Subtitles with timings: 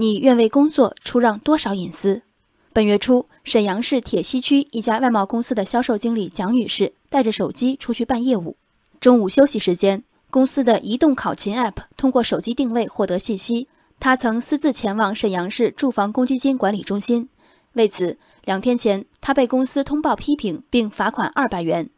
[0.00, 2.22] 你愿为工作出让多少隐私？
[2.72, 8.56] 本月初，沈阳市铁西区一家外贸公司的销售经理蒋女士带着手机出去办业务。
[9.00, 13.66] 中午休息时间，公司的移动考勤 App 通过手机定位获得信息，
[13.98, 17.28] 她曾私自前往沈阳市住房公积金管理中心。
[17.72, 21.90] 为此，两天前她被公司通报批评并罚款二百元。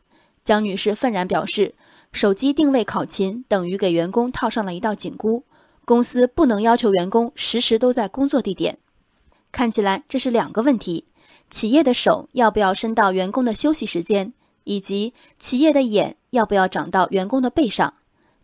[0.42, 1.74] 蒋女士愤然表示，
[2.12, 5.44] 手机定位考勤等于给员工套上了一道紧箍。
[5.90, 8.78] 公司不能要求员工时时都在工作地点，
[9.50, 11.04] 看起来这是两个问题：
[11.50, 17.94] 企业的手要不要伸到员工的休息时间，以及企业的眼要不要长到员工的背上。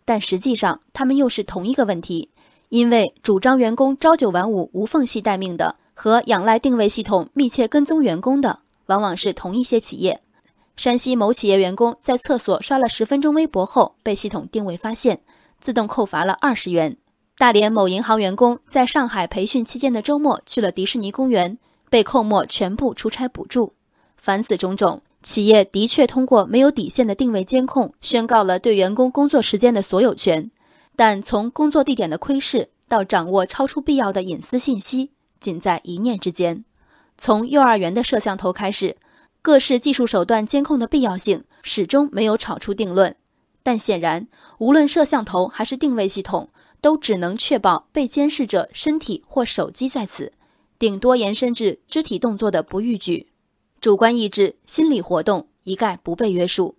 [0.04, 2.30] 但实际上，他们又是同一个问题，
[2.68, 10.20] 因为主张员工朝九晚五、无缝隙待命的，和仰赖定位系统密切跟踪员工的，往往是同一些企业。
[10.76, 15.20] 山西某企业员工在厕所刷了十分钟微博后，被系统定位发现，
[15.60, 16.96] 自动扣罚了二十元。
[17.38, 21.58] 大连某银行员工在上海培训期间的周末去了迪士尼公园，
[21.90, 23.74] 被扣没全部出差补助。
[24.16, 30.50] 凡此种种，企业的确通过没有底线的定位监控，宣告了对员工工作时间的所有权。
[30.96, 36.64] 但从工作地点的窥视到掌握超出必要的隐私信息，仅在一念之间。
[37.18, 38.96] 从幼儿园的摄像头开始，
[39.42, 43.14] 各式技术手段监控的必要性始终没有吵出定论。
[43.62, 44.26] 但显然，
[44.56, 46.48] 无论摄像头还是定位系统。
[46.86, 50.32] 都只能确保被监视者身体或手机在此，
[50.78, 53.26] 顶多延伸至肢体动作的不逾矩，
[53.80, 56.76] 主观意志、心理活动一概不被约束。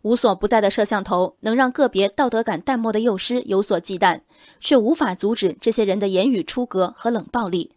[0.00, 4.22] 无所不在的摄像头能让个别道德感淡漠的幼师有所忌惮，
[4.60, 7.72] 却无法阻止这些人的言语出格和冷暴力。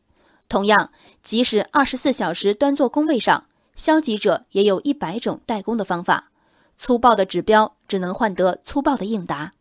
[0.47, 0.89] 同样，
[1.21, 3.43] 即使二十四小时端坐工位上，
[3.75, 6.31] 消极者也有一百种代工的方法。
[6.77, 9.51] 粗暴的指标只能换得粗暴的应答。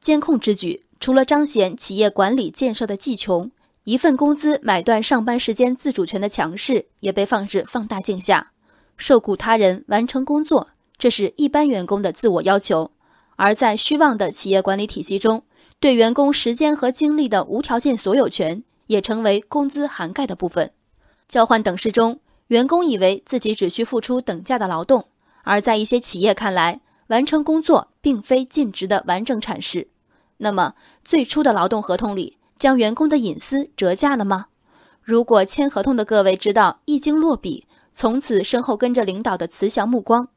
[0.00, 0.86] 监控之举。
[1.00, 3.50] 除了彰显企业管理建设的技穷，
[3.84, 8.52] 一份工资买断上班时间自主权的强势也被放置放大镜下。
[8.98, 12.90] 受雇他人完成工作，这是一般员工的自我要求；
[13.36, 15.42] 而在虚妄的企业管理体系中，
[15.80, 20.70] 对员工时间和精力的无条件所有权也成为工资涵盖的部分。
[21.30, 25.06] 交换等式中，员工以为自己只需付出等价的劳动，
[25.44, 29.88] 而在一些企业看来，完成工作并非尽职的完整阐释。
[30.42, 30.74] 那么，
[31.04, 34.46] 最初的劳动合同里将员工的隐私折价了吗？
[35.02, 40.28] 如果签合同的各位知道一经落笔，从此身后跟着领导的慈祥目光，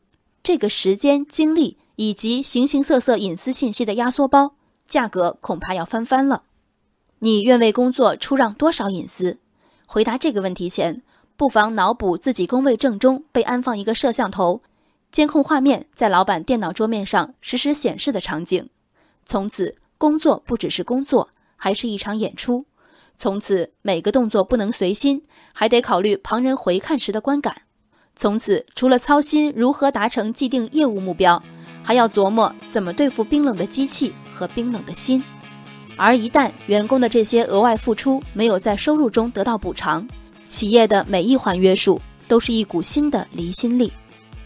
[0.44, 4.56] 这个时间、精力以及形形色色隐私信息的压缩包，
[4.88, 6.44] 价格恐怕要翻番了。
[7.20, 9.38] 你愿为工作出让多少隐私？
[9.86, 11.02] 回答这个问题前，
[11.38, 14.62] 不妨脑补自己工位正中被安放一个摄像头，
[15.14, 18.70] 监控画面在老板电脑桌面上实时显示的场景，
[19.26, 19.78] 从此。
[20.04, 22.66] 工作不只是工作，还是一场演出。
[23.18, 27.62] 从此，每个动作不能随心，还得考虑旁人回看时的观感。
[28.14, 31.42] 从此，除了操心如何达成既定业务目标，
[31.82, 35.24] 还要琢磨怎么对付冰冷的机器和冰冷的心。
[35.96, 40.06] 而一旦员工的这些额外付出没有在收入中得到补偿，
[40.50, 43.90] 企业的每一环约束都是一股新的离心力。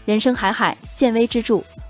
[0.04, 1.60] 人生海海，见微知著。